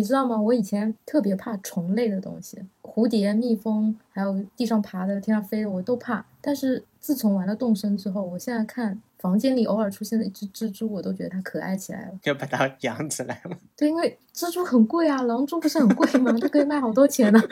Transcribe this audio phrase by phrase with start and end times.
[0.00, 0.40] 你知道吗？
[0.40, 6.24] 我以前特别怕虫类的东西，蝴蝶、蜜蜂，还有地上爬的、天上飞的，我都怕。
[6.40, 12.12] 但是自从玩了动森之后，我现在看房间里偶尔出现的一只蜘蛛，我都觉得它可爱起来了。
[12.24, 13.54] 要把它养起来吗？
[13.76, 16.34] 对，因为蜘蛛很贵啊，狼蛛不是很贵吗？
[16.40, 17.38] 它可以卖好多钱呢。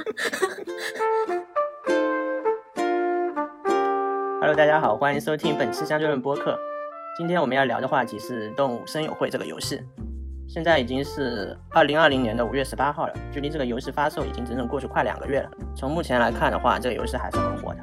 [4.40, 6.58] Hello，大家好，欢迎收听本期相对论播客。
[7.18, 9.82] 今天我们要聊的话题是《动物森友会》这个游戏。
[10.50, 15.50] 现在已经是二零二零年的五月十八号了，距离这个游戏发售已经整整过去快两个月了。
[15.76, 17.80] 从目前来看的话，这个游戏还是很火的。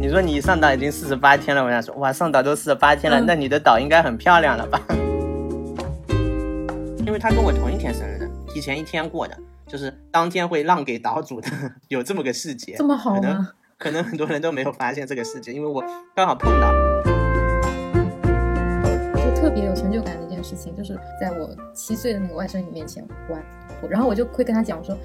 [0.00, 4.80] 你说你上岛已经四十八天了，我想说，哇，上岛都四十八天了，嗯那你的岛应该很漂亮了吧？
[7.04, 9.36] 因为他跟我同一天生日的，提前一天过的，
[9.66, 11.48] 就是当天会让给岛主的，
[11.88, 12.76] 有这么个细节。
[12.76, 13.50] 这么好可能吗？
[13.76, 15.82] 可能很多人都没有发现这个细节，因为我
[16.14, 16.72] 刚好碰到。
[19.44, 23.44] 就特别有成就感的一件事情，就是在我七岁的那个外甥女面前玩，
[23.82, 24.96] 我然后我就会跟他讲我说，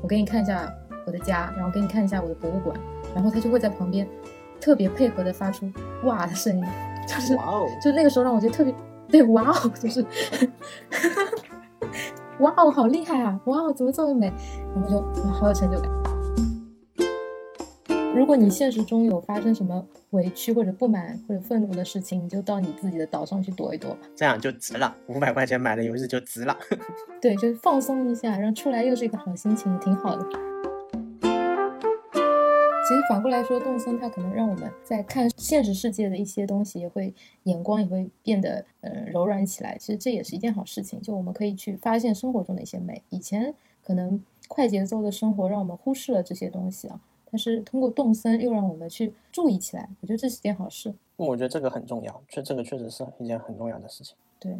[0.00, 0.66] 我给你看一下
[1.06, 2.74] 我的家，然后给你看一下我的博物馆，
[3.14, 4.08] 然后他就会在旁边
[4.58, 5.70] 特别配合的发出
[6.04, 6.64] 哇的声音，
[7.06, 7.66] 就是哇哦！
[7.84, 8.74] 就那个时候让我觉得特别
[9.10, 10.02] 对哇哦，就是
[12.40, 14.32] 哇哦好厉害啊，哇哦怎么这么美，
[14.74, 16.01] 然后就哇好有成就感。
[18.14, 24.00] 如果你现实中有发生什么委屈或者不满或者愤怒的事情，你就到你自己的岛上去躲一躲吧。
[24.14, 26.56] 这样就值了，五百块钱买的游戏就值了。
[27.22, 30.24] 对，就是放松一下，然后出来又是一个好心情，挺好的。
[32.86, 39.78] 其实反过来说，动森它可能让我们在看现实世界的一些东西，也会眼光也会变得呃柔软起来。
[39.78, 43.02] 其实这也是一件好事情，就我们可以去发现生活中的一些美。
[43.08, 47.00] 以前可能快节奏的生活让我们忽视了这些东西啊，
[47.32, 50.94] 但是通过动森又让我们去注意起来，我觉得这是件好事。
[51.16, 54.14] 我觉得这个很重要，确这个确实是一件很重要的事情。
[54.38, 54.54] 对，